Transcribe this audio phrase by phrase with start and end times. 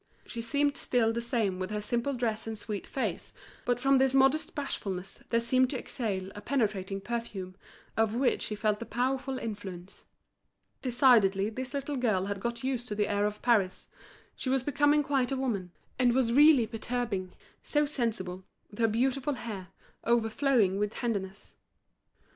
[0.25, 4.15] She seemed still the same with her simple dress and sweet face; but from this
[4.15, 7.53] modest bashfulness, there seemed to exhale a penetrating perfume,
[7.95, 10.05] of which he felt the powerful influence.
[10.81, 13.89] Decidedly this little girl had got used to the air of Paris,
[14.35, 15.69] she was becoming quite a woman,
[15.99, 19.67] and was really perturbing, so sensible, with her beautiful hair,
[20.03, 21.53] overflowing with tenderness.